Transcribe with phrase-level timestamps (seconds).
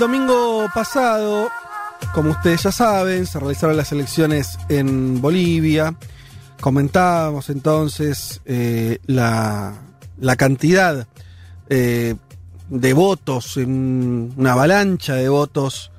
[0.00, 1.50] Domingo pasado,
[2.14, 5.94] como ustedes ya saben, se realizaron las elecciones en Bolivia.
[6.58, 9.74] Comentábamos entonces eh, la,
[10.18, 11.06] la cantidad
[11.68, 12.14] eh,
[12.70, 15.92] de votos, una avalancha de votos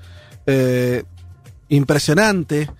[0.47, 1.03] eh,
[1.69, 2.71] impresionante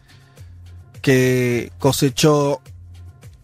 [1.03, 2.61] que cosechó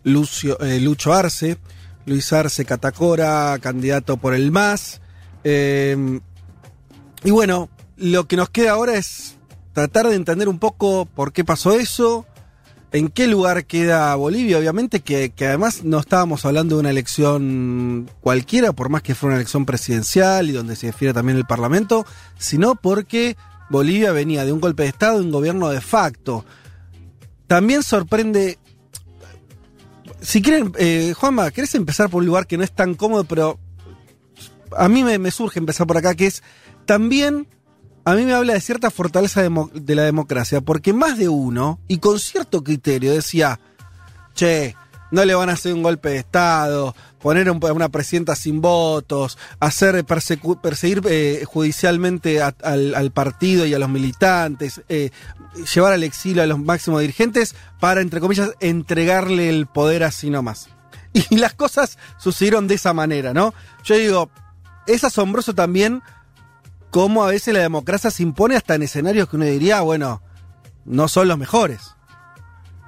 [0.04, 1.60] Lucio, Lucho Arce,
[2.08, 5.00] Luis Arce Catacora, candidato por el MAS.
[7.24, 9.38] Y bueno, lo que nos queda ahora es
[9.74, 12.26] tratar de entender un poco por qué pasó eso,
[12.92, 18.10] en qué lugar queda Bolivia, obviamente, que, que además no estábamos hablando de una elección
[18.22, 22.06] cualquiera, por más que fuera una elección presidencial y donde se define también el Parlamento,
[22.38, 23.36] sino porque
[23.70, 26.46] Bolivia venía de un golpe de Estado y un gobierno de facto.
[27.48, 28.58] También sorprende.
[30.22, 33.60] Si quieren, eh, Juanma, ¿querés empezar por un lugar que no es tan cómodo, pero
[34.76, 36.44] a mí me, me surge empezar por acá, que es
[36.88, 37.48] también
[38.06, 41.98] a mí me habla de cierta fortaleza de la democracia, porque más de uno, y
[41.98, 43.60] con cierto criterio, decía,
[44.34, 44.76] che,
[45.12, 49.38] no le van a hacer un golpe de Estado, poner a una presidenta sin votos,
[49.60, 55.12] hacer perseguir eh, judicialmente al partido y a los militantes, eh,
[55.74, 60.70] llevar al exilio a los máximos dirigentes para, entre comillas, entregarle el poder así nomás.
[61.30, 63.54] Y las cosas sucedieron de esa manera, ¿no?
[63.84, 64.30] Yo digo,
[64.86, 66.02] es asombroso también
[66.98, 70.24] cómo a veces la democracia se impone hasta en escenarios que uno diría, bueno,
[70.84, 71.94] no son los mejores.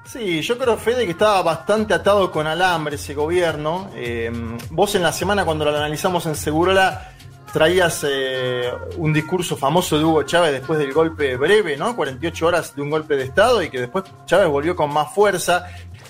[0.04, 3.92] Sí, yo creo, Fede, que estaba bastante atado con alambre ese gobierno.
[3.94, 4.32] Eh,
[4.72, 7.12] vos en la semana, cuando lo analizamos en Segurola,
[7.54, 11.96] traías eh, un discurso famoso de Hugo Chávez después del golpe breve, ¿no?
[11.96, 15.68] 48 horas de un golpe de Estado y que después Chávez volvió con más fuerza.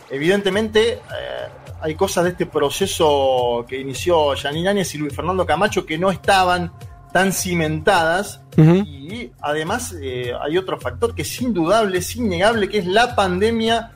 [0.10, 1.00] Evidentemente, eh,
[1.82, 6.10] hay cosas de este proceso que inició Janine Áñez y Luis Fernando Camacho que no
[6.12, 6.72] estaban
[7.12, 8.42] tan cimentadas.
[8.58, 13.92] Y además eh, hay otro factor que es indudable, es innegable, que es la pandemia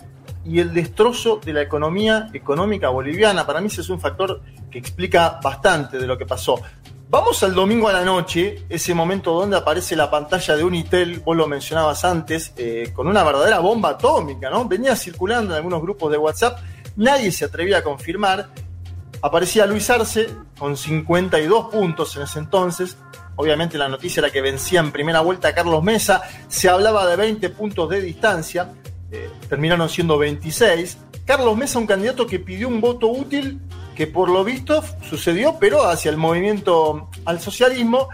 [0.45, 3.45] y el destrozo de la economía económica boliviana.
[3.45, 4.41] Para mí ese es un factor
[4.71, 6.61] que explica bastante de lo que pasó.
[7.09, 11.37] Vamos al domingo a la noche, ese momento donde aparece la pantalla de Unitel, vos
[11.37, 14.67] lo mencionabas antes, eh, con una verdadera bomba atómica, ¿no?
[14.67, 16.59] Venía circulando en algunos grupos de WhatsApp,
[16.95, 18.49] nadie se atrevía a confirmar.
[19.23, 20.29] Aparecía Luis Arce
[20.59, 22.97] con 52 puntos en ese entonces.
[23.37, 26.21] Obviamente la noticia era que vencía en primera vuelta a Carlos Mesa.
[26.49, 28.73] Se hablaba de 20 puntos de distancia.
[29.11, 30.97] eh, terminaron siendo 26.
[31.25, 33.61] Carlos Mesa, un candidato que pidió un voto útil,
[33.95, 38.09] que por lo visto sucedió, pero hacia el movimiento al socialismo.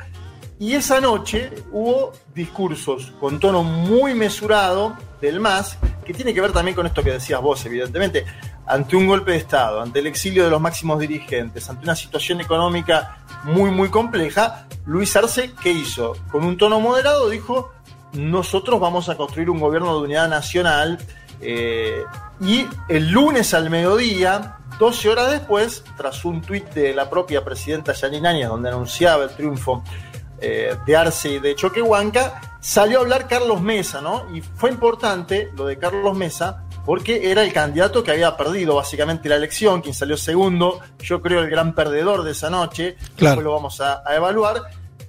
[0.59, 6.51] Y esa noche hubo discursos con tono muy mesurado del MAS, que tiene que ver
[6.51, 8.25] también con esto que decías vos, evidentemente.
[8.69, 12.39] Ante un golpe de Estado, ante el exilio de los máximos dirigentes, ante una situación
[12.39, 16.15] económica muy, muy compleja, Luis Arce, ¿qué hizo?
[16.31, 17.73] Con un tono moderado dijo,
[18.13, 20.99] nosotros vamos a construir un gobierno de unidad nacional.
[21.41, 22.03] eh,
[22.41, 27.93] y el lunes al mediodía, 12 horas después, tras un tuit de la propia presidenta
[27.93, 29.83] Yanine Áñez, donde anunciaba el triunfo
[30.39, 34.33] eh, de Arce y de Choquehuanca, salió a hablar Carlos Mesa, ¿no?
[34.33, 39.29] Y fue importante lo de Carlos Mesa porque era el candidato que había perdido básicamente
[39.29, 43.35] la elección, quien salió segundo, yo creo el gran perdedor de esa noche, Claro.
[43.35, 44.63] después lo vamos a, a evaluar.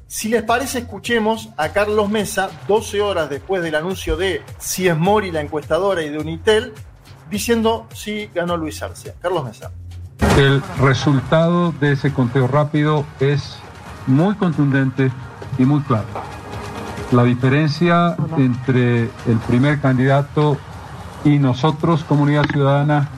[0.06, 4.98] Si les parece, escuchemos a Carlos Mesa, 12 horas después del anuncio de si es
[4.98, 6.74] Mori la encuestadora y de Unitel,
[7.30, 9.14] diciendo si ganó Luis Arce.
[9.18, 9.70] Carlos Mesa.
[10.36, 13.56] El resultado de ese conteo rápido es
[14.06, 15.10] muy contundente
[15.56, 16.04] y muy claro.
[17.12, 20.58] La diferencia entre el primer candidato
[21.24, 23.08] y nosotros, comunidad ciudadana,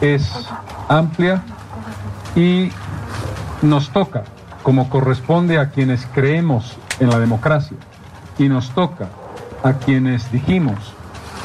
[0.00, 0.48] es
[0.88, 1.42] amplia
[2.36, 2.70] y
[3.62, 4.24] nos toca,
[4.62, 7.76] como corresponde a quienes creemos en la democracia,
[8.38, 9.08] y nos toca
[9.62, 10.94] a quienes dijimos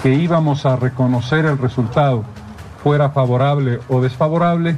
[0.04, 2.24] que íbamos a reconocer el resultado,
[2.84, 4.78] fuera favorable o desfavorable,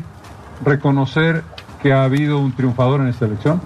[0.64, 1.44] reconocer
[1.82, 3.62] que ha habido un triunfador en esta elección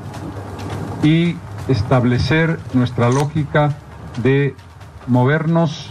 [1.03, 1.35] y
[1.67, 3.73] establecer nuestra lógica
[4.21, 4.55] de
[5.07, 5.89] movernos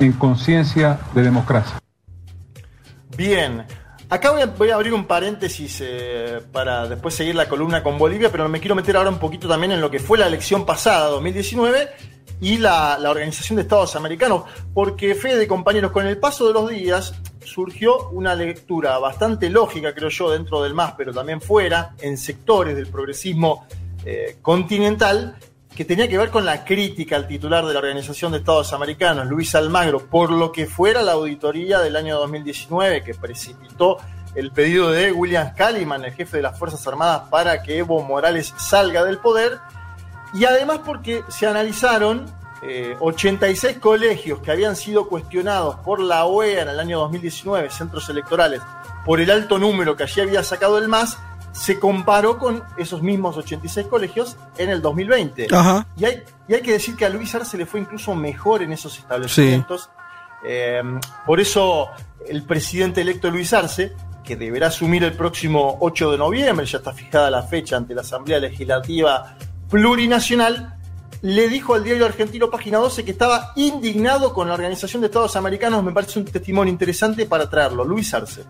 [0.00, 1.78] en conciencia de democracia.
[3.16, 3.64] Bien,
[4.08, 8.48] acá voy a, abrir un paréntesis eh, para después seguir la columna con Bolivia, pero
[8.48, 11.88] me quiero meter ahora un poquito también en lo que fue la elección pasada, 2019,
[12.40, 17.14] y la, Organización de Estados Americanos, porque Fede, compañeros, con el paso de los días
[17.44, 22.76] surgió una lectura bastante lógica, creo yo, dentro del MAS, pero también fuera, en sectores
[22.76, 23.66] del progresismo
[24.04, 25.36] eh, continental,
[25.74, 29.26] que tenía que ver con la crítica al titular de la Organización de Estados Americanos,
[29.26, 33.98] Luis Almagro, por lo que fuera la auditoría del año 2019 que precipitó
[34.34, 38.54] el pedido de William Calliman, el jefe de las Fuerzas Armadas, para que Evo Morales
[38.58, 39.58] salga del poder,
[40.34, 42.26] y además porque se analizaron
[43.00, 48.08] 86 eh, colegios que habían sido cuestionados por la OEA en el año 2019, centros
[48.08, 48.60] electorales,
[49.04, 51.18] por el alto número que allí había sacado el MAS,
[51.58, 55.48] se comparó con esos mismos 86 colegios en el 2020.
[55.96, 58.72] Y, hay, y hay que decir que a Luis Arce le fue incluso mejor en
[58.72, 59.90] esos establecimientos.
[60.44, 60.80] Eh,
[61.26, 61.88] por eso
[62.28, 66.92] el presidente electo Luis Arce, que deberá asumir el próximo 8 de noviembre, ya está
[66.92, 69.36] fijada la fecha ante la Asamblea Legislativa
[69.68, 70.76] Plurinacional,
[71.22, 75.34] le dijo al diario argentino Página 12 que estaba indignado con la Organización de Estados
[75.34, 75.82] Americanos.
[75.82, 77.84] Me parece un testimonio interesante para traerlo.
[77.84, 78.44] Luis Arce.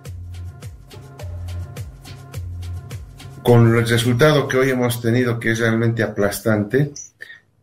[3.49, 6.93] Con el resultado que hoy hemos tenido, que es realmente aplastante,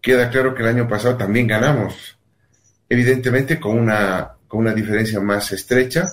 [0.02, 2.18] queda claro que el año pasado también ganamos.
[2.90, 6.08] Evidentemente con una, con una diferencia más estrecha,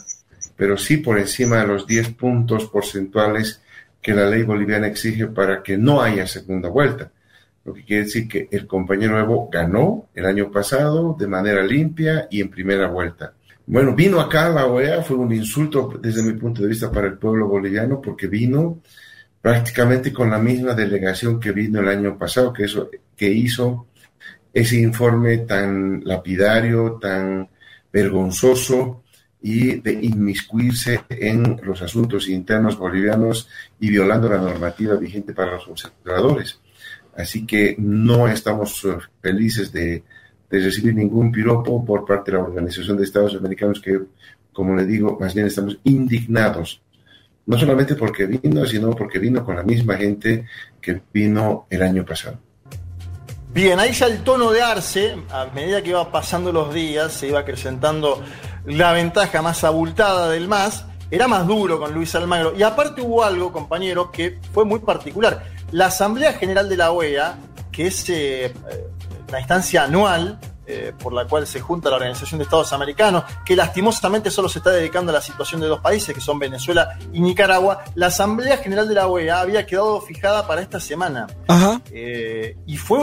[0.56, 3.62] pero sí por encima de los 10 puntos porcentuales
[4.02, 7.10] que la ley boliviana exige para que no haya segunda vuelta
[7.64, 12.28] lo que quiere decir que el compañero Evo ganó el año pasado de manera limpia
[12.30, 13.32] y en primera vuelta.
[13.64, 17.16] Bueno, vino acá la OEA, fue un insulto desde mi punto de vista para el
[17.16, 18.82] pueblo boliviano porque vino
[19.42, 23.88] prácticamente con la misma delegación que vino el año pasado, que, eso, que hizo
[24.54, 27.48] ese informe tan lapidario, tan
[27.92, 29.02] vergonzoso
[29.42, 33.48] y de inmiscuirse en los asuntos internos bolivianos
[33.80, 36.60] y violando la normativa vigente para los observadores.
[37.16, 40.04] Así que no estamos eh, felices de,
[40.50, 43.98] recibir ningún piropo por parte de la Organización de Estados Americanos que,
[44.52, 46.82] como le digo, más bien estamos indignados.
[47.46, 50.46] No solamente porque vino, sino porque vino con la misma gente
[50.80, 52.38] que vino el año pasado.
[53.52, 57.28] Bien, ahí ya el tono de Arce, a medida que iba pasando los días, se
[57.28, 58.22] iba acrecentando
[58.64, 62.54] la ventaja más abultada del MAS, era más duro con Luis Almagro.
[62.56, 67.38] Y aparte hubo algo, compañero, que fue muy particular la Asamblea General de la OEA,
[67.70, 68.52] que es eh,
[69.30, 73.56] la instancia anual eh, por la cual se junta la Organización de Estados Americanos, que
[73.56, 77.20] lastimosamente solo se está dedicando a la situación de dos países, que son Venezuela y
[77.20, 81.26] Nicaragua, la Asamblea General de la OEA había quedado fijada para esta semana.
[81.91, 83.00] Eh, y fue,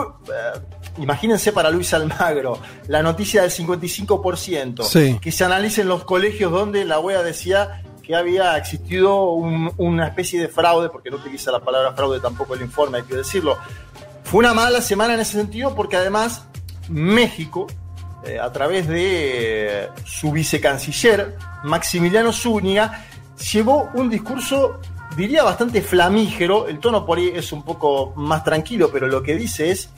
[0.98, 7.00] imagínense para Luis Almagro, la noticia del 55%, que se analicen los colegios donde la
[7.00, 12.20] OEA decía que había existido una especie de fraude, porque no utiliza la palabra fraude
[12.20, 13.58] tampoco el informe, hay que decirlo.
[14.24, 16.44] Fue una mala semana en ese sentido porque además
[16.90, 17.68] México,
[18.24, 23.06] eh, a través de su vicecanciller, Maximiliano Zúñiga,
[23.52, 24.80] llevó un discurso,
[25.16, 26.68] diría, bastante flamígero.
[26.68, 29.90] El tono por ahí es un poco más tranquilo, pero lo que dice es,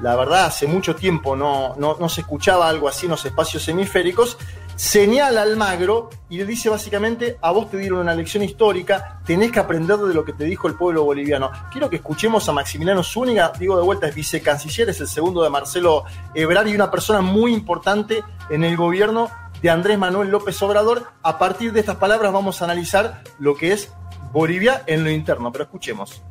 [0.00, 3.66] la verdad, hace mucho tiempo no, no, no se escuchaba algo así en los espacios
[3.68, 4.38] hemisféricos
[4.76, 9.50] señala al Almagro y le dice básicamente, a vos te dieron una lección histórica, tenés
[9.50, 11.50] que aprender de lo que te dijo el pueblo boliviano.
[11.72, 15.50] Quiero que escuchemos a Maximiliano Zúñiga, digo de vuelta, es vicecanciller, es el segundo de
[15.50, 16.04] Marcelo
[16.34, 19.30] Ebrard y una persona muy importante en el gobierno
[19.62, 21.04] de Andrés Manuel López Obrador.
[21.22, 23.90] A partir de estas palabras vamos a analizar lo que es
[24.32, 26.22] Bolivia en lo interno, pero escuchemos.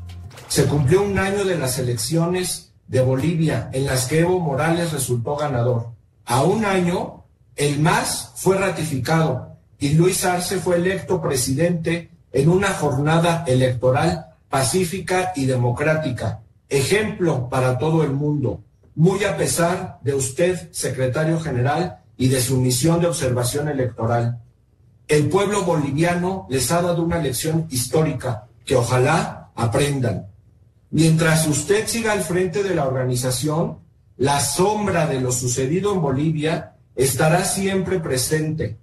[0.48, 5.36] Se cumplió un año de las elecciones de Bolivia en las que Evo Morales resultó
[5.36, 5.88] ganador.
[6.25, 7.25] A un año
[7.55, 15.31] el MAS fue ratificado y Luis Arce fue electo presidente en una jornada electoral pacífica
[15.35, 18.62] y democrática, ejemplo para todo el mundo,
[18.95, 24.39] muy a pesar de usted, secretario general, y de su misión de observación electoral.
[25.07, 30.27] El pueblo boliviano les ha dado una lección histórica que ojalá aprendan.
[30.91, 33.79] Mientras usted siga al frente de la organización,
[34.17, 38.78] la sombra de lo sucedido en Bolivia estará siempre presente.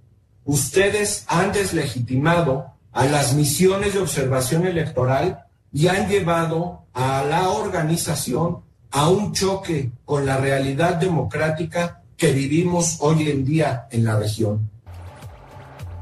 [0.45, 8.61] Ustedes han deslegitimado a las misiones de observación electoral y han llevado a la organización
[8.91, 14.69] a un choque con la realidad democrática que vivimos hoy en día en la región.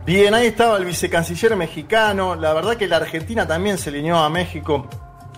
[0.06, 2.36] Bien, ahí estaba el vicecanciller mexicano.
[2.36, 4.88] La verdad que la Argentina también se alineó a México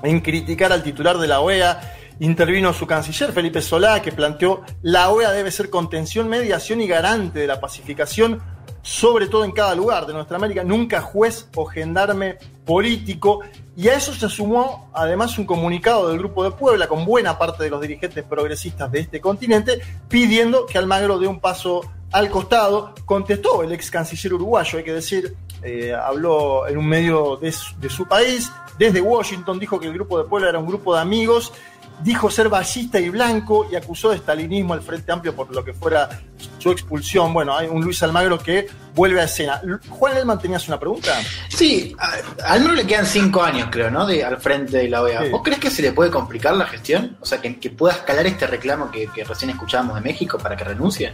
[0.02, 1.80] en criticar al titular de la OEA.
[2.20, 7.40] Intervino su canciller Felipe Solá, que planteó la OEA debe ser contención, mediación y garante
[7.40, 8.42] de la pacificación,
[8.82, 13.42] sobre todo en cada lugar de nuestra América, nunca juez o gendarme político.
[13.76, 17.64] Y a eso se sumó además un comunicado del Grupo de Puebla con buena parte
[17.64, 22.94] de los dirigentes progresistas de este continente pidiendo que Almagro dé un paso al costado.
[23.06, 27.80] Contestó el ex canciller uruguayo, hay que decir, eh, habló en un medio de su,
[27.80, 31.02] de su país, desde Washington, dijo que el Grupo de Puebla era un grupo de
[31.02, 31.54] amigos
[32.02, 35.74] dijo ser ballista y blanco y acusó de estalinismo al Frente Amplio por lo que
[35.74, 36.10] fuera
[36.58, 37.34] su expulsión.
[37.34, 39.62] Bueno, hay un Luis Almagro que vuelve a escena.
[39.90, 41.14] Juan Elman, ¿tenías una pregunta?
[41.50, 44.06] Sí, a a Almagro le quedan cinco años, creo, ¿no?
[44.06, 45.24] De, al frente de la OEA.
[45.24, 45.30] Sí.
[45.30, 47.18] ¿Vos crees que se le puede complicar la gestión?
[47.22, 50.56] O sea, que, que pueda escalar este reclamo que, que recién escuchábamos de México para
[50.56, 51.14] que renuncie.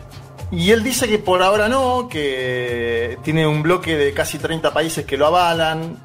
[0.51, 5.05] Y él dice que por ahora no, que tiene un bloque de casi 30 países
[5.05, 5.97] que lo avalan.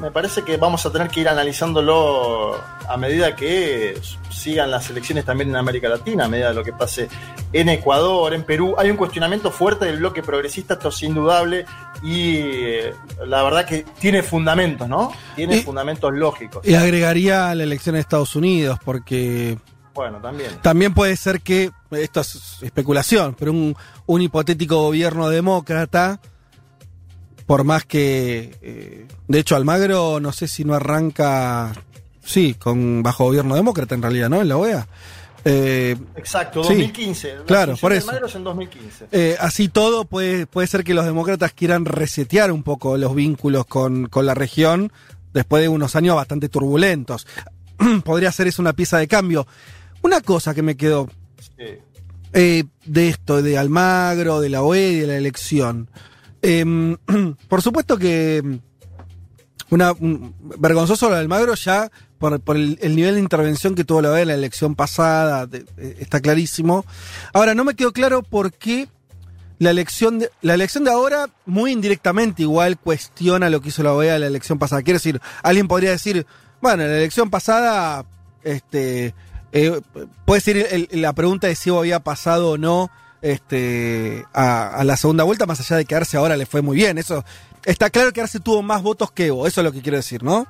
[0.00, 2.54] Me parece que vamos a tener que ir analizándolo
[2.88, 3.98] a medida que
[4.30, 7.08] sigan las elecciones también en América Latina, a medida de lo que pase
[7.52, 8.74] en Ecuador, en Perú.
[8.76, 11.64] Hay un cuestionamiento fuerte del bloque progresista, esto es indudable,
[12.02, 12.94] y eh,
[13.26, 15.12] la verdad que tiene fundamentos, ¿no?
[15.34, 16.66] Tiene Y- fundamentos lógicos.
[16.66, 19.58] Y agregaría la elección de Estados Unidos, porque
[19.94, 20.50] Bueno, también.
[20.60, 23.74] también puede ser que, esto es especulación, pero un,
[24.06, 26.20] un hipotético gobierno demócrata,
[27.46, 31.72] por más que, eh, de hecho Almagro no sé si no arranca,
[32.24, 34.40] sí, con bajo gobierno demócrata en realidad, ¿no?
[34.42, 34.86] En la OEA.
[35.48, 37.34] Eh, Exacto, Sí, 2015.
[37.36, 38.08] La claro, por eso.
[38.08, 39.06] Almagro es en 2015.
[39.12, 43.64] Eh, así todo puede, puede ser que los demócratas quieran resetear un poco los vínculos
[43.66, 44.90] con, con la región
[45.32, 47.28] después de unos años bastante turbulentos.
[48.04, 49.46] Podría ser eso una pieza de cambio.
[50.02, 51.08] Una cosa que me quedó
[51.56, 51.64] Sí.
[52.32, 55.88] eh, de esto, de Almagro, de la OE y de la elección.
[56.48, 56.96] Em,
[57.48, 58.60] por supuesto que em,
[59.70, 64.00] una, un- vergonzoso lo de Almagro ya por, el, el nivel de intervención que tuvo
[64.00, 66.86] la OE en la elección pasada, eh, está clarísimo.
[67.32, 68.88] Ahora, no me quedó claro por qué
[69.58, 73.92] la elección de, la elección de ahora muy indirectamente igual cuestiona lo que hizo la
[73.92, 74.82] OEA en la elección pasada.
[74.82, 76.26] Quiero decir, alguien podría decir,
[76.62, 78.06] bueno, en la elección pasada,
[78.44, 79.14] este,
[79.52, 79.80] eh,
[80.24, 82.90] puede ser la pregunta de si había pasado o no
[83.22, 86.76] este, a, a la segunda vuelta, más allá de que Arce ahora le fue muy
[86.76, 86.98] bien.
[86.98, 87.24] Eso
[87.64, 90.22] está claro que Arce tuvo más votos que Evo, eso es lo que quiero decir,
[90.22, 90.46] ¿no?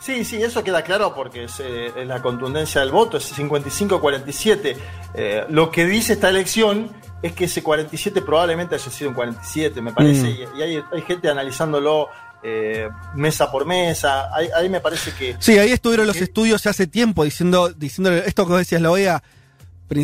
[0.00, 4.76] Sí, sí, eso queda claro porque es, eh, es la contundencia del voto, es 55-47.
[5.14, 9.80] Eh, lo que dice esta elección es que ese 47 probablemente haya sido un 47,
[9.82, 10.56] me parece, Mm.
[10.56, 12.08] y, y hay, hay gente analizándolo
[12.44, 14.32] eh, mesa por mesa.
[14.32, 15.34] Ahí, ahí me parece que.
[15.40, 19.22] Sí, ahí estuvieron los estudios ya hace tiempo diciendo, diciendo esto que decías, la OEA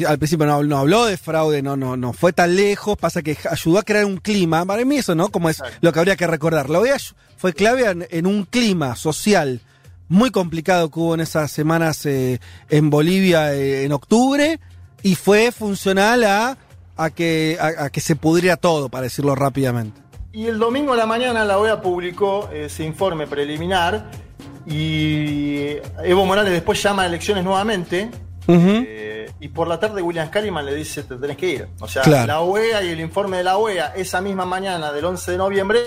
[0.07, 3.37] al principio no, no habló de fraude, no, no, no fue tan lejos, pasa que
[3.51, 5.29] ayudó a crear un clima, para mí eso, ¿no?
[5.29, 6.71] Como es lo que habría que recordar.
[6.71, 6.97] La OEA
[7.37, 9.61] fue clave en, en un clima social
[10.09, 14.61] muy complicado que hubo en esas semanas eh, en Bolivia eh, en octubre
[15.03, 16.57] y fue funcional a,
[16.97, 20.01] a que, a, a que se pudriera todo, para decirlo rápidamente.
[20.33, 24.11] Y el domingo a la mañana la OEA publicó ese informe preliminar
[24.67, 28.11] y Evo Morales después llama a elecciones nuevamente.
[28.49, 31.69] Eh, y por la tarde William Scaliman le dice te tenés que ir.
[31.81, 32.27] O sea, Claro.
[32.27, 35.81] la OEA y el informe de la OEA esa misma mañana del 11 de noviembre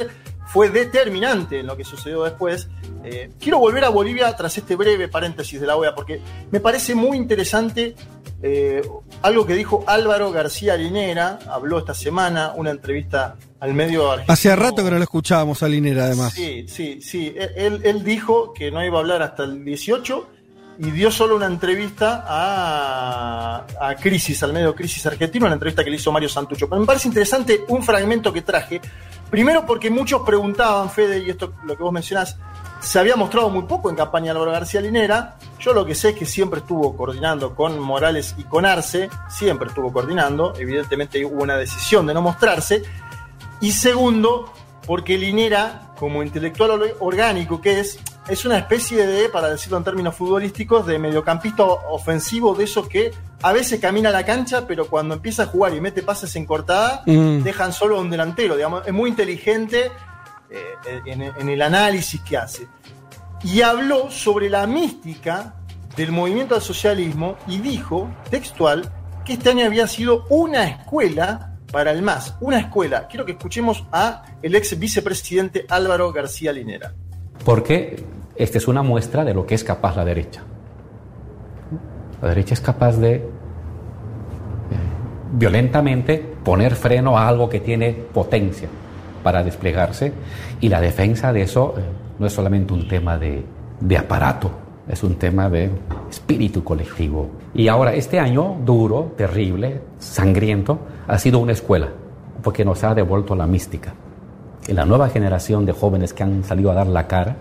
[0.48, 2.70] fue determinante en lo que sucedió después.
[3.04, 6.22] Eh, quiero volver a Bolivia tras este breve paréntesis de la OEA porque
[6.52, 7.96] me parece muy interesante
[8.42, 8.82] eh,
[9.24, 14.34] algo que dijo Álvaro García Linera, habló esta semana, una entrevista al medio argentino.
[14.34, 16.34] Hacía rato que no lo escuchábamos a Linera, además.
[16.34, 17.34] Sí, sí, sí.
[17.56, 20.28] Él, él dijo que no iba a hablar hasta el 18
[20.80, 25.96] y dio solo una entrevista a, Crisis, al medio Crisis argentino, una entrevista que le
[25.96, 26.68] hizo Mario Santucho.
[26.70, 28.80] Pero me parece interesante un fragmento que traje.
[29.30, 32.38] Primero porque muchos preguntaban, Fede, y esto lo que vos mencionás,
[32.80, 35.36] se había mostrado muy poco en campaña Álvaro García Linera.
[35.60, 39.70] Yo lo que sé es que siempre estuvo coordinando con Morales y con Arce, siempre
[39.70, 40.54] estuvo coordinando.
[40.58, 42.84] Evidentemente hubo una decisión de no mostrarse.
[43.60, 44.54] Y segundo,
[44.86, 49.84] porque Linera, como intelectual or- orgánico que es, es una especie de, para decirlo en
[49.84, 54.88] términos futbolísticos, de mediocampista ofensivo de esos que a veces camina a la cancha, pero
[54.88, 57.44] cuando empieza a jugar y mete pases en cortada, Mm.
[57.44, 58.56] dejan solo a un delantero.
[58.56, 59.92] Digamos, es muy inteligente
[60.50, 62.68] eh, en, en el análisis que hace.
[63.44, 65.56] Y habló sobre la mística
[65.96, 68.92] del movimiento al socialismo y dijo, textual,
[69.26, 72.36] que este año había sido una escuela para el MAS.
[72.40, 73.08] Una escuela.
[73.08, 76.94] Quiero que escuchemos a el ex vicepresidente Álvaro García Linera.
[77.44, 78.04] Porque
[78.38, 80.42] esta es una muestra de lo que es capaz la derecha.
[82.22, 83.22] La derecha es capaz de eh,
[85.34, 88.68] violentamente poner freno a algo que tiene potencia
[89.24, 90.14] para desplegarse
[90.62, 91.82] y la defensa de eso eh,
[92.20, 93.44] no es solamente un tema de,
[93.80, 94.52] de aparato,
[94.88, 95.70] es un tema de
[96.10, 97.30] espíritu colectivo.
[97.54, 101.90] Y ahora este año duro, terrible, sangriento, ha sido una escuela,
[102.42, 103.94] porque nos ha devuelto la mística.
[104.68, 107.36] En la nueva generación de jóvenes que han salido a dar la cara,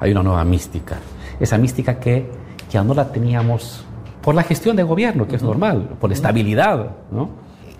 [0.00, 0.96] hay una nueva mística.
[1.40, 2.30] Esa mística que
[2.70, 3.84] ya no la teníamos
[4.22, 6.96] por la gestión de gobierno, que es normal, por estabilidad.
[7.10, 7.28] ¿no?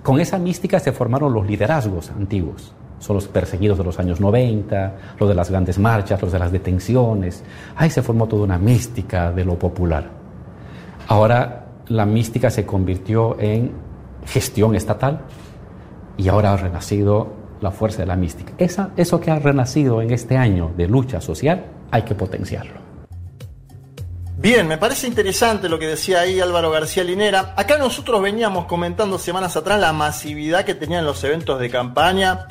[0.03, 2.73] Con esa mística se formaron los liderazgos antiguos.
[2.99, 6.53] Son los perseguidos de los años 90, los de las grandes marchas, los de las
[6.53, 7.45] detenciones.
[7.77, 10.09] Ahí se formó toda una mística de lo popular.
[11.09, 13.73] Ahora la mística se convirtió en
[14.25, 15.21] gestión estatal
[16.17, 18.53] y ahora ha renacido la fuerza de la mística.
[18.59, 22.87] Esa, eso que ha renacido en este año de lucha social hay que potenciarlo.
[24.39, 27.55] Bien, me parece interesante lo que decía ahí Álvaro García Linera.
[27.57, 32.47] Acá nosotros veníamos comentando semanas atrás la masividad que tenían los eventos de campaña.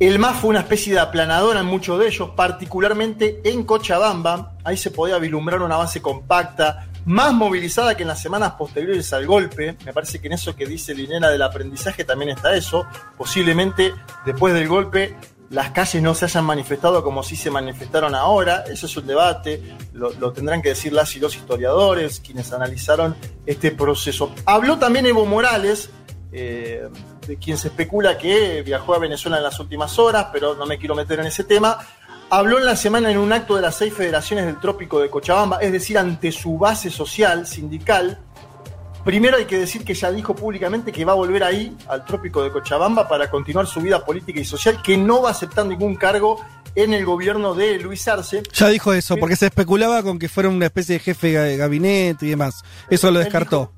[0.00, 4.56] El MAS fue una especie de aplanadora en muchos de ellos, particularmente en Cochabamba.
[4.64, 9.26] Ahí se podía vislumbrar una base compacta, más movilizada que en las semanas posteriores al
[9.26, 9.76] golpe.
[9.84, 12.86] Me parece que en eso que dice Linera del aprendizaje también está eso.
[13.16, 13.92] Posiblemente
[14.24, 15.14] después del golpe
[15.50, 19.62] las calles no se hayan manifestado como si se manifestaron ahora, eso es un debate,
[19.92, 23.14] lo, tendrán que decir las y los historiadores, quienes analizaron
[23.46, 24.32] este proceso.
[24.46, 25.90] Habló también Evo Morales,
[26.32, 26.88] eh,
[27.26, 30.78] de quien se especula que viajó a Venezuela en las últimas horas, pero no me
[30.78, 31.78] quiero meter en ese tema.
[32.30, 35.58] Habló en la semana en un acto de las seis federaciones del Trópico de Cochabamba,
[35.58, 38.18] es decir, ante su base social, sindical,
[39.04, 42.42] Primero hay que decir que ya dijo públicamente que va a volver ahí, al trópico
[42.42, 45.94] de Cochabamba, para continuar su vida política y social, que no va a aceptar ningún
[45.94, 46.40] cargo
[46.74, 48.42] en el gobierno de Luis Arce.
[48.54, 52.24] Ya dijo eso, porque se especulaba con que fuera una especie de jefe de gabinete
[52.24, 52.64] y demás.
[52.88, 53.72] Eso lo descartó.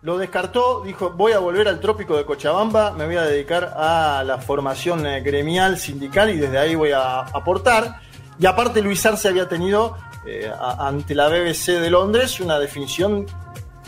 [0.00, 4.24] lo descartó, dijo, voy a volver al trópico de Cochabamba, me voy a dedicar a
[4.24, 8.00] la formación eh, gremial, sindical y desde ahí voy a aportar.
[8.38, 13.26] Y aparte Luis Arce había tenido eh, ante la BBC de Londres una definición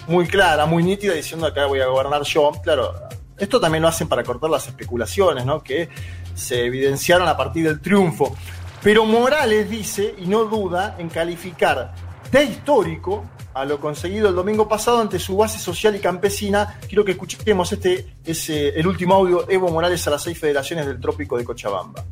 [0.07, 2.53] muy clara, muy nítida, diciendo acá voy a gobernar yo.
[2.63, 2.95] Claro,
[3.39, 5.63] esto también lo hacen para cortar las especulaciones, ¿no?
[5.63, 5.89] Que
[6.35, 8.37] se evidenciaron a partir del triunfo.
[8.83, 11.95] Pero Morales dice, y no duda, en calificar
[12.31, 13.25] de histórico
[13.55, 16.79] a lo conseguido el domingo pasado ante su base social y campesina.
[16.89, 21.01] Quiero que escuchemos este, es el último audio, Evo Morales a las seis federaciones del
[21.01, 22.05] trópico de Cochabamba.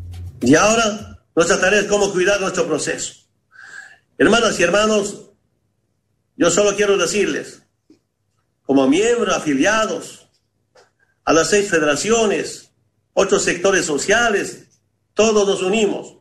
[0.42, 3.14] Y ahora nuestra tarea es cómo cuidar nuestro proceso.
[4.18, 5.30] Hermanas y hermanos,
[6.36, 7.62] yo solo quiero decirles,
[8.70, 10.28] como miembros afiliados
[11.24, 12.70] a las seis federaciones,
[13.14, 14.68] ocho sectores sociales,
[15.12, 16.18] todos nos unimos.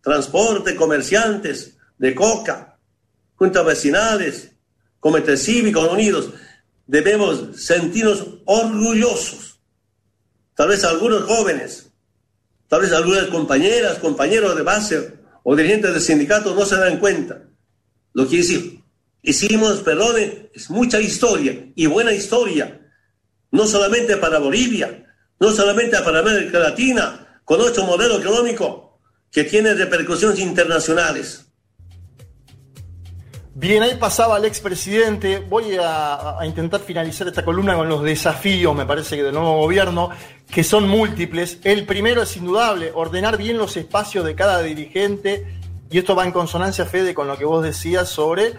[0.00, 2.78] Transporte, comerciantes de coca,
[3.34, 4.52] juntas vecinales,
[5.00, 6.30] comités cívicos unidos.
[6.86, 9.58] Debemos sentirnos orgullosos.
[10.54, 11.90] Tal vez algunos jóvenes,
[12.68, 17.48] tal vez algunas compañeras, compañeros de base o dirigentes de sindicatos no se dan cuenta.
[18.12, 18.79] Lo que decir,
[19.22, 22.80] Hicimos, perdone, es mucha historia y buena historia,
[23.50, 25.06] no solamente para Bolivia,
[25.38, 28.98] no solamente para América Latina, con nuestro modelo económico
[29.30, 31.46] que tiene repercusiones internacionales.
[33.54, 35.40] Bien, ahí pasaba el expresidente.
[35.40, 39.58] Voy a, a, intentar finalizar esta columna con los desafíos, me parece que del nuevo
[39.58, 40.10] gobierno,
[40.50, 41.58] que son múltiples.
[41.64, 46.30] El primero es indudable, ordenar bien los espacios de cada dirigente, y esto va en
[46.30, 48.54] consonancia, Fede, con lo que vos decías sobre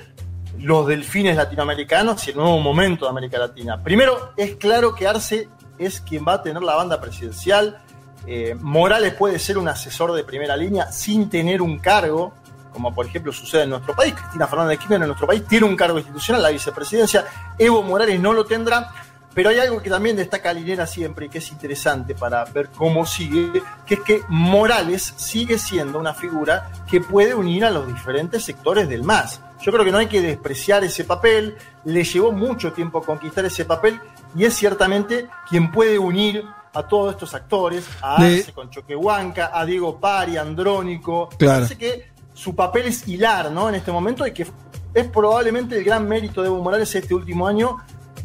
[0.62, 3.82] los delfines latinoamericanos y el nuevo momento de América Latina.
[3.82, 7.82] Primero, es claro que Arce es quien va a tener la banda presidencial.
[8.28, 12.34] Eh, Morales puede ser un asesor de primera línea sin tener un cargo,
[12.72, 14.14] como por ejemplo sucede en nuestro país.
[14.14, 17.26] Cristina Fernández de Kirchner en nuestro país tiene un cargo institucional, la vicepresidencia.
[17.58, 18.92] Evo Morales no lo tendrá.
[19.34, 23.06] Pero hay algo que también destaca Linera siempre y que es interesante para ver cómo
[23.06, 28.44] sigue, que es que Morales sigue siendo una figura que puede unir a los diferentes
[28.44, 29.40] sectores del MAS.
[29.62, 33.66] Yo creo que no hay que despreciar ese papel, le llevó mucho tiempo conquistar ese
[33.66, 34.00] papel
[34.36, 36.44] y es ciertamente quien puede unir
[36.74, 41.30] a todos estos actores, a Arce con Choquehuanca, a Diego Pari, a Andrónico.
[41.38, 41.66] Claro.
[41.66, 43.70] Parece que su papel es hilar, ¿no?
[43.70, 44.48] En este momento y que
[44.94, 47.78] es probablemente el gran mérito de Evo Morales este último año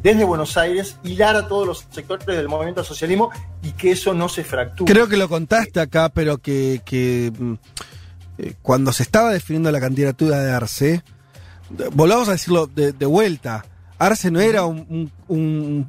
[0.03, 3.31] desde Buenos Aires, hilar a todos los sectores del movimiento al socialismo
[3.63, 4.93] y que eso no se fracture.
[4.93, 7.55] Creo que lo contaste acá, pero que, que mm,
[8.39, 11.03] eh, cuando se estaba definiendo la candidatura de Arce,
[11.93, 13.65] volvamos a decirlo de, vuelta,
[13.99, 15.11] Arce no era un,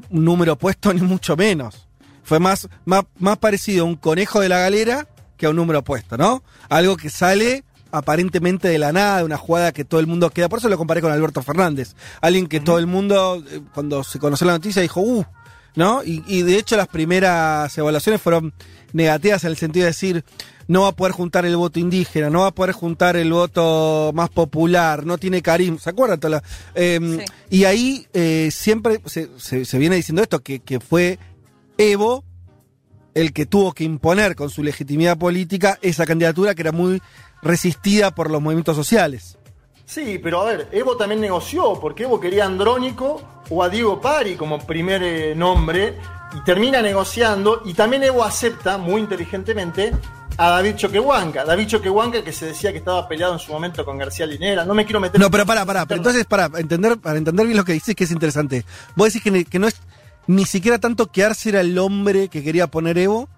[0.09, 1.87] número opuesto ni mucho menos.
[2.23, 5.79] Fue más, más, más parecido a un conejo de la galera que a un número
[5.79, 6.43] opuesto, ¿no?
[6.67, 10.49] Algo que sale aparentemente de la nada, de una jugada que todo el mundo queda.
[10.49, 11.95] Por eso lo comparé con Alberto Fernández.
[12.19, 15.25] Alguien que todo el mundo, eh, cuando se conoció la noticia, dijo, uh,
[15.75, 16.03] ¿no?
[16.03, 18.53] Y, y de hecho las primeras evaluaciones fueron
[18.93, 20.25] negativas en el sentido de decir,
[20.67, 24.11] no va a poder juntar el voto indígena, no va a poder juntar el voto
[24.13, 26.41] más popular, no tiene carisma, ¿se acuerdan?
[26.75, 31.17] Eh, Y ahí eh, siempre se, se- se viene diciendo esto, que, que fue
[31.77, 32.23] Evo
[33.13, 37.01] el que tuvo que imponer con su legitimidad política esa candidatura que era muy
[37.41, 39.37] resistida por los movimientos sociales.
[39.85, 44.01] Sí, pero a ver, Evo también negoció, porque Evo quería a Andrónico o a Diego
[44.01, 45.95] Pari como primer eh, nombre,
[46.37, 49.93] y termina negociando, y también Evo acepta, muy inteligentemente,
[50.37, 51.43] a David Choquehuanca.
[51.45, 54.65] David Choquehuanca que se decía que estaba peleado en su momento con García Linera.
[54.65, 55.85] No me quiero meter No, pero pará, pará.
[55.85, 58.65] Pero entonces, para entender, para entender bien lo que dices, que es interesante.
[58.95, 59.75] Vos decís que, que no es
[60.27, 63.29] ni siquiera tanto que Arce era el hombre que quería poner Evo,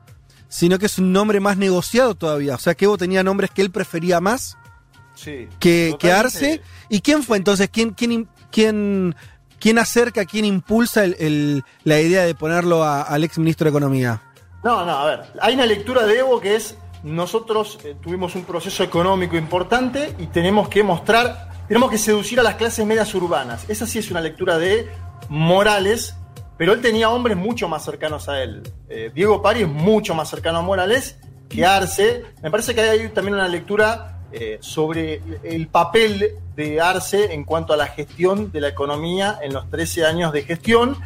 [0.49, 2.55] sino que es un nombre más negociado todavía.
[2.55, 4.57] O sea, que Evo tenía nombres que él prefería más
[5.15, 6.11] Sí, que, que.
[6.11, 6.61] Arce.
[6.89, 7.69] ¿Y quién fue entonces?
[7.71, 9.15] ¿Quién, quién, quién,
[9.59, 13.69] quién acerca, quién impulsa el- el- la idea de ponerlo a- al ex ministro de
[13.69, 14.21] Economía?
[14.63, 18.43] No, no, a ver, hay una lectura de Evo que es, nosotros eh, tuvimos un
[18.43, 23.65] proceso económico importante y tenemos que mostrar, tenemos que seducir a las clases medias urbanas.
[23.69, 24.89] Esa sí es una lectura de
[25.29, 26.15] Morales,
[26.57, 28.63] pero él tenía hombres mucho más cercanos a él.
[28.89, 32.25] Eh, Diego Pari es mucho más cercano a Morales que Arce.
[32.43, 37.73] Me parece que hay también una lectura eh, sobre el papel de Arce en cuanto
[37.73, 40.97] a la gestión de la economía en los 13 años de gestión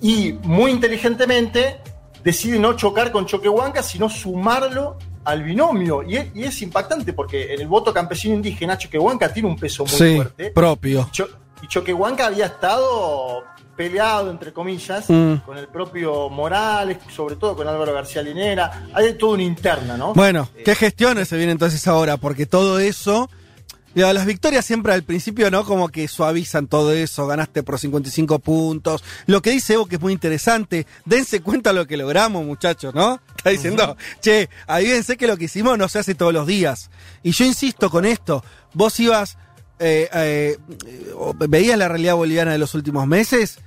[0.00, 1.80] y muy inteligentemente
[2.22, 6.02] decide no chocar con Choquehuanca, sino sumarlo al binomio.
[6.02, 9.84] Y es, y es impactante porque en el voto campesino indígena Choquehuanca tiene un peso
[9.84, 10.50] muy sí, fuerte.
[10.50, 11.08] propio.
[11.12, 11.28] Cho-
[11.62, 13.42] y Choquehuanca había estado
[13.76, 15.34] peleado, entre comillas, Mm.
[15.46, 18.86] con el propio Morales, sobre todo con Álvaro García Linera.
[18.92, 20.14] Hay toda una interna, ¿no?
[20.14, 22.16] Bueno, ¿qué gestiones se vienen entonces ahora?
[22.16, 23.28] Porque todo eso.
[23.94, 25.64] Digo, las victorias siempre al principio, ¿no?
[25.64, 29.04] Como que suavizan todo eso, ganaste por 55 puntos.
[29.26, 32.94] Lo que dice Evo que es muy interesante, dense cuenta de lo que logramos, muchachos,
[32.94, 33.20] ¿no?
[33.36, 36.90] Está diciendo, che, avívense que lo que hicimos no se hace todos los días.
[37.22, 39.38] Y yo insisto con esto, vos ibas,
[39.78, 40.58] eh, eh,
[41.48, 43.58] veías la realidad boliviana de los últimos meses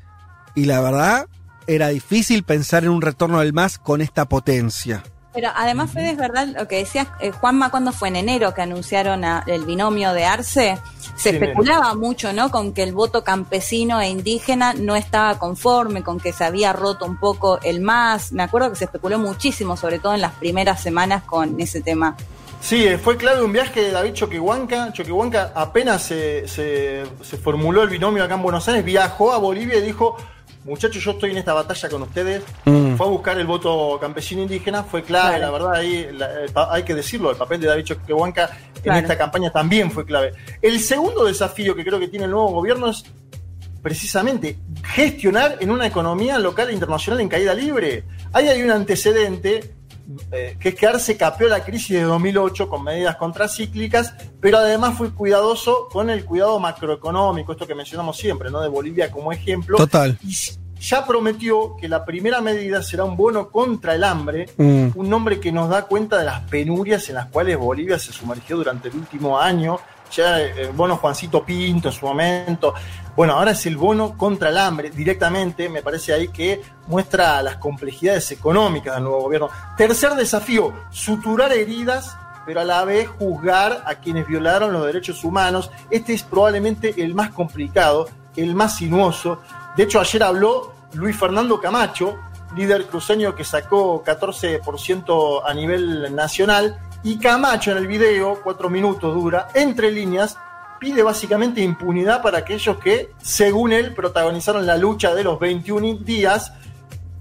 [0.55, 1.27] y la verdad
[1.67, 5.03] era difícil pensar en un retorno del MAS con esta potencia.
[5.39, 8.63] Pero además, Fede, es verdad lo que decías, eh, Juanma, cuando fue en enero que
[8.63, 10.79] anunciaron a- el binomio de Arce,
[11.15, 11.45] se Sí, enero.
[11.45, 12.49] especulaba mucho, ¿no?
[12.49, 17.05] Con que el voto campesino e indígena no estaba conforme, con que se había roto
[17.05, 18.31] un poco el MAS.
[18.31, 22.17] Me acuerdo que se especuló muchísimo, sobre todo en las primeras semanas con ese tema.
[22.59, 24.91] Sí, eh, fue clave un viaje de David Choquehuanca.
[24.91, 29.77] Choquehuanca apenas se, se- se formuló el binomio acá en Buenos Aires, viajó a Bolivia
[29.77, 30.17] y dijo,
[30.67, 32.43] muchachos, yo estoy en esta batalla con ustedes.
[32.65, 32.95] Mm.
[32.95, 35.45] Fue a buscar el voto campesino indígena, fue clave, Claro.
[35.45, 38.81] la verdad, ahí la- el pa- hay que decirlo, el papel de David Choquehuanca en
[38.83, 38.99] Claro.
[38.99, 40.33] esta campaña también fue clave.
[40.61, 43.03] El segundo desafío que creo que tiene el nuevo gobierno es
[43.81, 48.03] precisamente gestionar en una economía local e internacional en caída libre.
[48.33, 49.75] Ahí hay un antecedente
[50.31, 54.97] eh, que es que Arce capeó la crisis de 2008 con medidas contracíclicas, pero además
[54.97, 58.61] fue cuidadoso con el cuidado macroeconómico, esto que mencionamos siempre, ¿no?
[58.61, 59.77] De Bolivia como ejemplo.
[59.77, 60.17] Total.
[60.23, 60.33] Y
[60.79, 64.89] ya prometió que la primera medida será un bono contra el hambre, Mm.
[64.95, 68.57] un nombre que nos da cuenta de las penurias en las cuales Bolivia se sumergió
[68.57, 69.79] durante el último año.
[70.11, 72.73] Ya eh, el bono Juancito Pinto en su momento.
[73.15, 75.69] Bueno, ahora es el bono contra el hambre directamente.
[75.69, 79.49] Me parece ahí que muestra las complejidades económicas del nuevo gobierno.
[79.75, 82.15] Tercer desafío, suturar heridas,
[82.45, 85.71] pero a la vez juzgar a quienes violaron los derechos humanos.
[85.89, 89.41] Este es probablemente el más complicado, el más sinuoso.
[89.75, 92.17] De hecho, ayer habló Luis Fernando Camacho,
[92.55, 96.79] líder cruceño que sacó 14% a nivel nacional.
[97.03, 100.37] Y Camacho en el video, cuatro minutos dura, entre líneas,
[100.79, 106.51] pide básicamente impunidad para aquellos que, según él, protagonizaron la lucha de los 21 días.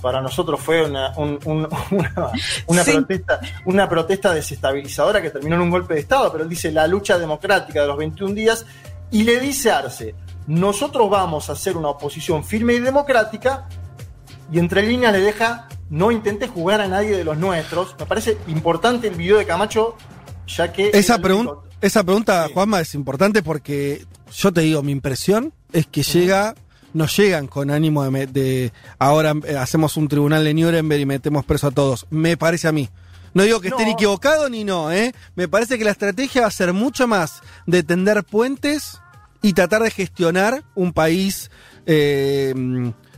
[0.03, 2.31] Para nosotros fue una, un- un- una,
[2.67, 2.93] una Sí.
[2.93, 6.87] protesta, una protesta desestabilizadora que terminó en un golpe de Estado, pero él dice la
[6.87, 8.67] lucha democrática de los 21 días
[9.11, 10.15] y le dice a Arce,
[10.49, 13.67] nosotros vamos a hacer una oposición firme y democrática
[14.53, 17.95] y entre líneas le deja no intentes jugar a nadie de los nuestros.
[17.99, 19.97] Me parece importante el video de Camacho,
[20.47, 20.91] ya que...
[20.93, 26.03] Esa, pregun- esa pregunta, Juanma, es importante porque yo te digo, mi impresión es que
[26.03, 26.55] llega,
[26.93, 31.69] no llegan con ánimo de, ahora eh, hacemos un tribunal de Nuremberg y metemos preso
[31.69, 32.07] a todos.
[32.11, 32.89] Me parece a mí.
[33.35, 33.93] No digo que estén No.
[33.93, 35.13] equivocados ni no, ¿eh?
[35.35, 38.99] Me parece que la estrategia va a ser mucho más de tender puentes
[39.43, 41.51] y tratar de gestionar un país
[41.85, 42.55] eh,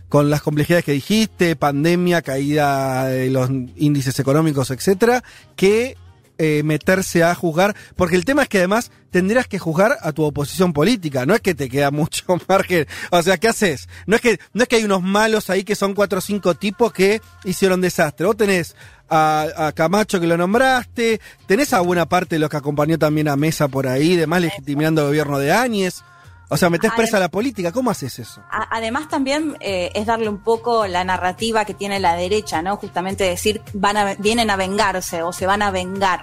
[0.08, 5.22] con las complejidades que dijiste, pandemia, caída de los índices económicos, etcétera,
[5.56, 5.96] que
[6.40, 10.22] eh, meterse a juzgar, porque el tema es que además tendrías que juzgar a tu
[10.22, 11.26] oposición política.
[11.26, 12.86] No es que te queda mucho margen.
[13.10, 13.88] O sea, ¿qué haces?
[14.06, 16.54] No es que, no es que hay unos malos ahí que son cuatro o cinco
[16.54, 18.26] tipos que hicieron desastre.
[18.26, 18.76] Vos tenés
[19.08, 23.26] a, a Camacho que lo nombraste, tenés a buena parte de los que acompañó también
[23.26, 26.04] a Mesa por ahí, demás legitimando el gobierno de Áñez.
[26.50, 28.42] O sea, metés presa a la política, ¿cómo haces eso?
[28.50, 32.76] A- Además también eh, es darle un poco la narrativa que tiene la derecha, ¿no?
[32.76, 36.22] Justamente decir van a, vienen a vengarse o se van a vengar.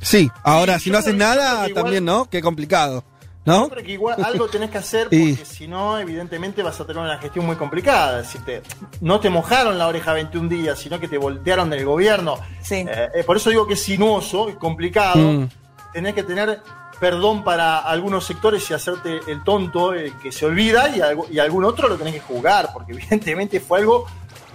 [0.00, 2.26] Sí, ahora Sí, si no haces nada, igual- también, ¿no?
[2.30, 3.02] Qué complicado,
[3.44, 3.64] ¿no?
[3.64, 6.86] Yo creo que igual algo tenés que hacer Y- porque si no, evidentemente vas a
[6.86, 8.20] tener una gestión muy complicada.
[8.20, 8.62] Es decir, te-
[9.00, 12.36] no te mojaron la oreja 21 días, sino que te voltearon del gobierno.
[12.62, 12.84] Sí.
[12.88, 15.16] Eh, eh, por eso digo que es sinuoso y complicado.
[15.18, 15.48] Mm.
[15.92, 16.60] Tenés que tener
[17.00, 21.38] perdón para algunos sectores y hacerte el tonto, el que se olvida, y, algo- y
[21.38, 24.06] algún otro lo tenés que jugar, porque evidentemente fue algo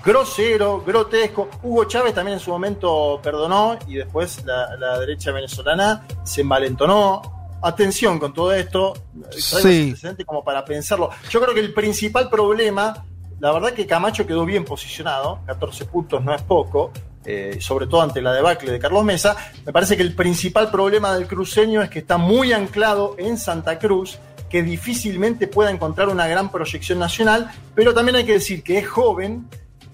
[0.03, 1.49] grosero, grotesco.
[1.63, 7.21] Hugo Chávez también en su momento perdonó y después la, la derecha venezolana se envalentonó.
[7.61, 8.93] Atención con todo esto,
[9.31, 9.93] Sí.
[10.25, 11.09] como para pensarlo.
[11.29, 13.03] Yo creo que el principal problema,
[13.41, 16.91] la verdad que Camacho quedó bien posicionado, 14 puntos no es poco,
[17.25, 19.35] eh, sobre todo ante la debacle de Carlos Mesa.
[19.65, 23.77] Me parece que el principal problema del cruceño es que está muy anclado en Santa
[23.79, 28.79] Cruz, que difícilmente pueda encontrar una gran proyección nacional, pero también hay que decir que
[28.79, 29.47] es joven,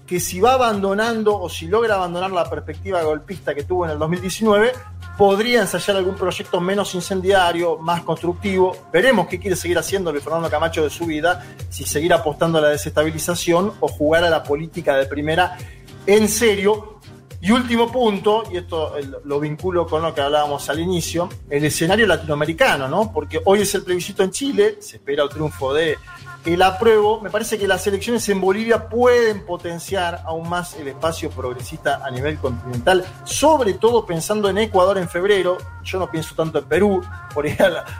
[0.06, 3.98] que si va abandonando o si logra abandonar la perspectiva golpista que tuvo en el
[3.98, 4.72] 2019,
[5.18, 8.76] podría ensayar algún proyecto menos incendiario, más constructivo.
[8.92, 12.60] Veremos qué quiere seguir haciendo Luis Fernando Camacho de su vida, si seguir apostando a
[12.60, 15.58] la desestabilización o jugar a la política de primera
[16.06, 16.95] en serio.
[17.40, 18.94] Y último punto, y esto
[19.24, 23.12] lo vinculo con lo que hablábamos al inicio, el escenario latinoamericano, ¿no?
[23.12, 25.98] Porque hoy es el plebiscito en Chile, se espera el triunfo de
[26.46, 27.20] el apruebo.
[27.20, 32.10] Me parece que las elecciones en Bolivia pueden potenciar aún más el espacio progresista a
[32.10, 35.58] nivel continental, sobre todo pensando en Ecuador en febrero.
[35.82, 37.02] Yo no pienso tanto en Perú,
[37.34, 37.56] por ahí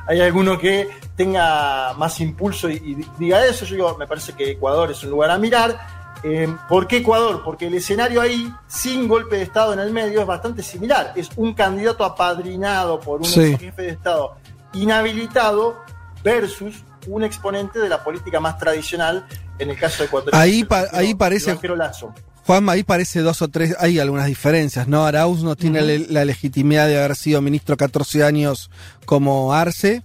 [0.06, 3.64] hay alguno que tenga más impulso y, y diga eso.
[3.64, 5.95] Yo digo, me parece que Ecuador es un lugar a mirar.
[6.22, 7.42] Eh, ¿Por qué Ecuador?
[7.44, 11.12] Porque el escenario ahí, sin golpe de Estado en el medio, es bastante similar.
[11.14, 13.56] Es un candidato apadrinado por un Sí.
[13.56, 14.34] jefe de Estado
[14.72, 15.76] inhabilitado
[16.24, 19.26] versus un exponente de la política más tradicional,
[19.58, 20.30] en el caso de Ecuador.
[20.34, 22.12] Ahí pa- ahí parece- Lazo.
[22.44, 25.04] Juanma, ahí parece dos o tres, hay algunas diferencias, ¿no?
[25.04, 28.70] Arauz no tiene la legitimidad de haber sido ministro 14 años
[29.04, 30.02] como Arce.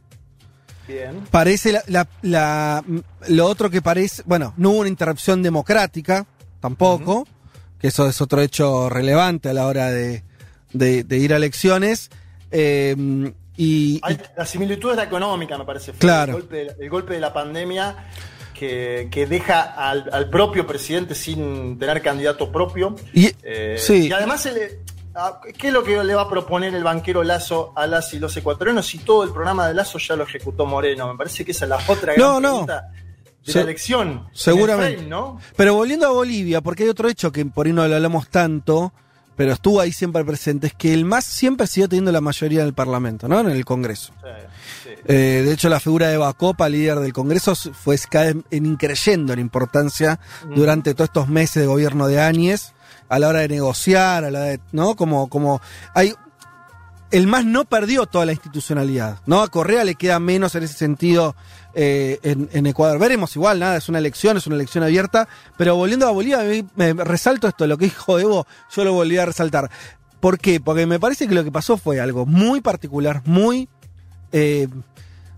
[0.91, 1.21] Bien.
[1.31, 2.83] Parece la, la- la-
[3.27, 6.25] lo otro que parece, bueno, no hubo una interrupción democrática
[6.59, 7.27] tampoco,
[7.79, 10.23] que eso es otro hecho relevante a la hora de,
[10.73, 12.09] de- de ir a elecciones.
[12.51, 12.95] Eh,
[13.57, 15.91] y, Hay- la similitud es la económica, me parece.
[15.93, 16.33] Fue Claro.
[16.33, 18.07] El golpe, de- el golpe de la pandemia
[18.53, 22.95] que, que deja al, al propio presidente sin tener candidato propio.
[23.13, 24.07] y- Eh, sí.
[24.07, 25.00] Y además, se le- ah,
[25.57, 28.35] ¿qué es lo que le va a proponer el banquero Lazo a las y los
[28.37, 31.11] ecuatorianos si todo el programa de Lazo ya lo ejecutó Moreno?
[31.11, 32.49] Me parece que esa es la otra gran no.
[32.49, 32.89] pregunta
[33.45, 34.27] de Se- la elección.
[34.33, 34.85] seguramente.
[34.93, 35.39] En el frame, ¿no?
[35.55, 38.93] Pero volviendo a Bolivia, porque hay otro hecho que por ahí no lo hablamos tanto,
[39.41, 42.75] pero estuvo ahí siempre presente, es que el MAS siempre siguió teniendo la mayoría del
[42.75, 43.39] Parlamento, ¿no?
[43.39, 44.13] En el Congreso.
[44.21, 44.29] Sí,
[44.83, 44.89] sí.
[45.05, 49.39] Eh, de hecho, la figura de Bacopa, líder del Congreso, fue cada en increyendo en
[49.39, 50.19] importancia
[50.55, 52.73] durante todos estos meses de gobierno de Áñez,
[53.09, 54.95] a la hora de negociar, a la de, ¿no?
[54.95, 55.59] Como, como
[55.95, 56.13] hay.
[57.11, 59.41] El MAS no perdió toda la institucionalidad, ¿no?
[59.41, 61.35] A Correa le queda menos en ese sentido
[61.73, 62.99] eh, en, Ecuador.
[62.99, 65.27] Veremos igual, nada, es una elección, es una elección abierta.
[65.57, 66.39] Pero volviendo a Bolivia,
[66.75, 69.69] me, resalto esto, lo que dijo Evo, yo lo volví a resaltar.
[70.21, 70.61] ¿Por qué?
[70.61, 73.67] Porque me parece que lo que pasó fue algo muy particular, muy
[74.31, 74.69] eh,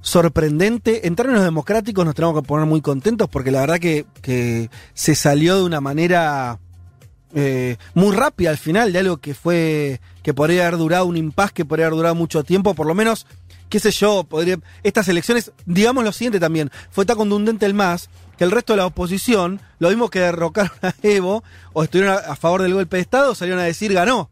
[0.02, 1.08] sorprendente.
[1.08, 5.56] En términos democráticos nos tenemos que poner muy contentos porque la verdad que se salió
[5.56, 6.60] de una manera
[7.36, 11.52] eh, muy rápida al final de algo que fue que podría haber durado un impas
[11.52, 13.26] que podría haber durado mucho tiempo, por lo menos,
[13.70, 18.10] qué sé yo, podría estas elecciones, digamos lo siguiente también, fue tan contundente el MAS
[18.38, 21.44] que el resto de la oposición, lo mismo que derrocaron a Evo
[21.74, 24.30] o estuvieron a, a favor del golpe de Estado, salieron a decir ganó.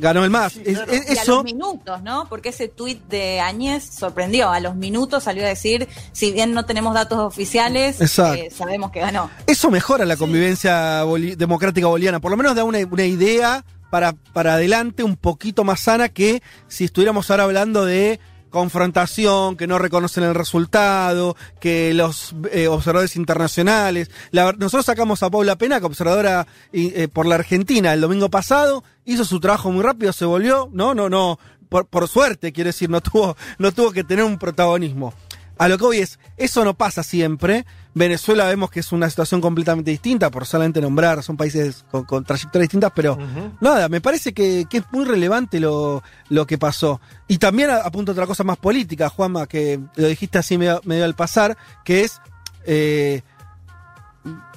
[0.00, 0.30] Ganó el
[0.64, 2.26] Es- es- Y a eso los minutos, ¿no?
[2.28, 4.50] Porque ese tuit de Añez sorprendió.
[4.50, 9.00] A los minutos salió a decir, si bien no tenemos datos oficiales, eh, sabemos que
[9.00, 9.30] ganó.
[9.46, 14.12] Eso mejora la convivencia boli- democrática boliviana, por lo menos da una, una idea para,
[14.32, 19.78] para adelante un poquito más sana que si estuviéramos ahora hablando de confrontación, que no
[19.78, 24.10] reconocen el resultado, que los eh, observadores internacionales.
[24.30, 28.84] La- nosotros sacamos a Paula Pena, que observadora eh, por la Argentina el domingo pasado,
[29.04, 33.00] hizo su trabajo muy rápido, se volvió, no, no, no, por suerte, quiero decir, no
[33.00, 35.12] tuvo, no tuvo que tener un protagonismo.
[35.58, 37.66] A lo que hoy es, eso no pasa siempre.
[37.94, 42.22] Venezuela vemos que es una situación completamente distinta, por solamente nombrar, son países con, con
[42.24, 43.18] trayectorias distintas, pero
[43.60, 47.00] nada, me parece que, que es muy relevante lo, lo que pasó.
[47.26, 50.80] Y también a- apunto a otra cosa más política, Juanma, que lo dijiste así medio,
[50.84, 52.20] medio al pasar, que es,
[52.66, 53.22] eh,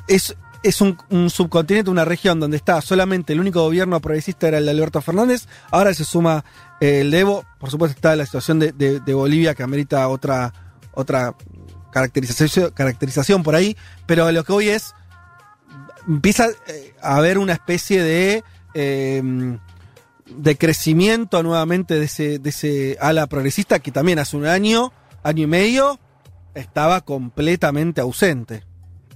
[0.07, 4.57] es, es un, un subcontinente, una región donde está solamente el único gobierno progresista era
[4.59, 6.43] el de Alberto Fernández, ahora se suma
[6.79, 10.07] eh, el de Evo, por supuesto está la situación de, de- de Bolivia que amerita
[10.07, 10.53] otra,
[10.93, 11.33] otra
[11.91, 14.93] caracterización, caracterización por ahí, pero lo que hoy es,
[16.07, 18.43] empieza eh, a haber una especie de...
[18.73, 19.57] eh,
[20.33, 25.43] de crecimiento nuevamente de ese, de ese ala progresista que también hace un año, año
[25.43, 25.99] y medio,
[26.55, 28.63] estaba completamente ausente.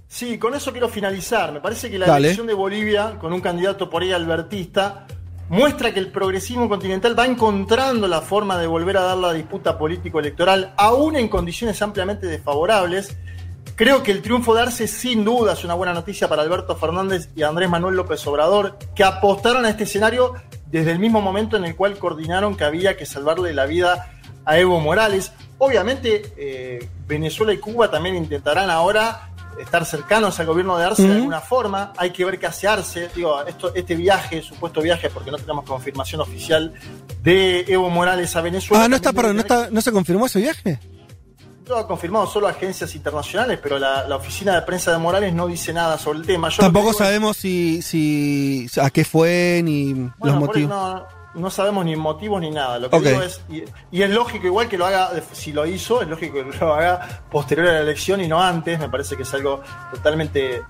[0.09, 1.53] Sí, con eso quiero finalizar.
[1.53, 2.27] Me parece que la Dale.
[2.27, 5.07] elección de Bolivia, con un candidato por ahí albertista,
[5.49, 9.77] muestra que el progresismo continental va encontrando la forma de volver a dar la disputa
[9.77, 13.15] político-electoral, aún en condiciones ampliamente desfavorables.
[13.75, 17.29] Creo que el triunfo de Arce sin duda es una buena noticia para Alberto Fernández
[17.35, 20.33] y Andrés Manuel López Obrador, que apostaron a este escenario
[20.71, 24.11] desde el mismo momento en el cual coordinaron que había que salvarle la vida
[24.45, 25.33] a Evo Morales.
[25.57, 31.15] Obviamente, eh, Venezuela y Cuba también intentarán ahora estar cercanos al gobierno de Arce de
[31.15, 31.93] alguna forma.
[31.97, 33.09] Hay que ver qué hace Arce.
[33.15, 36.73] Digo, esto, este viaje, supuesto viaje, porque no tenemos confirmación oficial
[37.23, 38.83] de Evo Morales a Venezuela.
[38.83, 40.79] Ah, no está, perdón, no está, no se confirmó ese viaje.
[41.67, 45.47] lo ha confirmado solo agencias internacionales, pero la, la oficina de prensa de Morales no
[45.47, 46.49] dice nada sobre el tema.
[46.49, 50.69] Yo Tampoco digo sabemos si, si a qué fue ni los Bueno, motivos.
[50.69, 52.79] no, no sabemos ni motivos ni nada.
[52.79, 56.01] Lo que digo es, y, y es lógico igual que lo haga, si lo hizo,
[56.01, 58.79] es lógico que lo haga posterior a la elección y no antes.
[58.79, 60.63] Me parece que es algo totalmente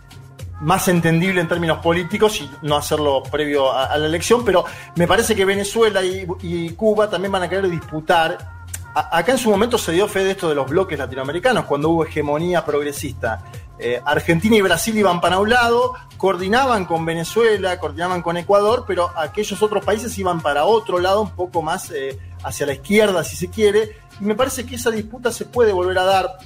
[0.62, 4.64] más entendible en términos políticos y no hacerlo previo a, a la elección, pero
[4.96, 8.56] me parece que Venezuela y, y Cuba también van a querer disputar.
[8.96, 11.90] A- acá en su momento se dio fe de esto de los bloques latinoamericanos, cuando
[11.90, 13.44] hubo hegemonía progresista.
[13.78, 19.12] Eh, Argentina y Brasil iban para un lado, coordinaban con Venezuela, coordinaban con Ecuador, pero
[19.18, 23.36] aquellos otros países iban para otro lado, un poco más eh, hacia la izquierda, si
[23.36, 23.98] se quiere.
[24.20, 26.38] Y me parece que esa disputa se puede volver a dar.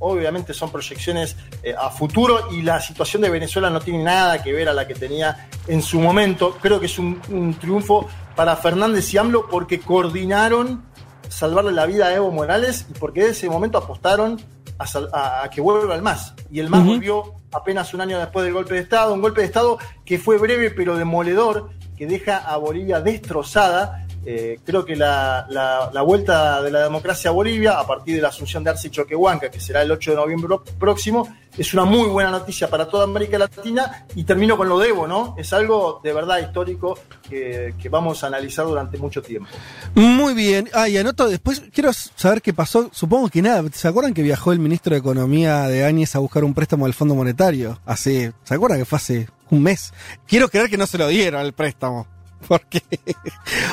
[0.00, 4.52] Obviamente son proyecciones eh, a futuro y la situación de Venezuela no tiene nada que
[4.52, 6.56] ver a la que tenía en su momento.
[6.62, 10.84] Creo que es un, un triunfo para Fernández y AMLO porque coordinaron
[11.28, 14.40] salvarle la vida a Evo Morales y porque de ese momento apostaron
[14.78, 16.34] a, a- a que vuelva el MAS.
[16.50, 19.46] Y el MAS volvió apenas un año después del golpe de Estado, un golpe de
[19.46, 24.06] Estado que fue breve pero demoledor, que deja a Bolivia destrozada.
[24.26, 28.28] Eh, creo que la, la- vuelta de la democracia a Bolivia, a partir de la
[28.28, 32.30] asunción de Arce Choquehuanca, que será el 8 de noviembre próximo, es una muy buena
[32.30, 34.06] noticia para toda América Latina.
[34.14, 35.34] Y termino con lo de Evo, ¿no?
[35.38, 39.48] Es algo de verdad histórico que, que vamos a analizar durante mucho tiempo.
[39.94, 40.68] Muy bien.
[40.74, 42.90] Ah, y anoto, después quiero saber qué pasó.
[42.92, 43.62] Supongo que nada.
[43.72, 46.94] ¿Se acuerdan que viajó el ministro de Economía de Áñez a buscar un préstamo del
[46.94, 47.80] Fondo Monetario?
[47.86, 49.92] Hace, ¿se acuerdan que fue hace un mes?
[50.26, 52.06] Quiero creer que no se lo dieron el préstamo.
[52.48, 52.82] Porque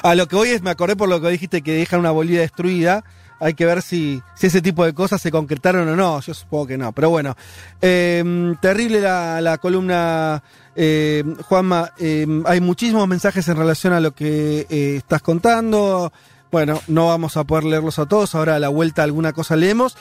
[0.03, 2.41] a lo que voy es, me acordé por lo que dijiste que dejan una Bolivia
[2.41, 3.03] destruida.
[3.39, 6.21] Hay que ver si, si ese tipo de cosas se concretaron o no.
[6.21, 6.93] Yo supongo que no.
[6.93, 7.35] Pero bueno,
[7.81, 10.41] eh, terrible la, la columna,
[10.75, 11.91] eh, Juanma.
[11.99, 16.11] Eh, hay muchísimos mensajes en relación a lo que eh, estás contando.
[16.51, 18.33] Bueno, no vamos a poder leerlos a todos.
[18.35, 19.97] Ahora a la vuelta alguna cosa leemos.